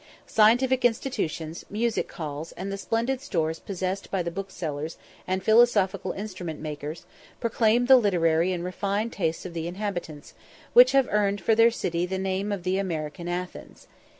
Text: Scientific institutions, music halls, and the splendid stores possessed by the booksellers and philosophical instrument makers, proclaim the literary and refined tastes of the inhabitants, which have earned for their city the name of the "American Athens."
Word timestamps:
Scientific 0.25 0.83
institutions, 0.83 1.63
music 1.69 2.11
halls, 2.13 2.53
and 2.53 2.71
the 2.71 2.77
splendid 2.79 3.21
stores 3.21 3.59
possessed 3.59 4.09
by 4.09 4.23
the 4.23 4.31
booksellers 4.31 4.97
and 5.27 5.43
philosophical 5.43 6.11
instrument 6.13 6.59
makers, 6.59 7.05
proclaim 7.39 7.85
the 7.85 7.97
literary 7.97 8.51
and 8.51 8.63
refined 8.63 9.13
tastes 9.13 9.45
of 9.45 9.53
the 9.53 9.67
inhabitants, 9.67 10.33
which 10.73 10.93
have 10.93 11.07
earned 11.11 11.39
for 11.39 11.53
their 11.53 11.69
city 11.69 12.07
the 12.07 12.17
name 12.17 12.51
of 12.51 12.63
the 12.63 12.79
"American 12.79 13.27
Athens." 13.27 13.85